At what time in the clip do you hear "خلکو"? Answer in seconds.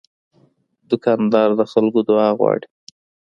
1.71-1.99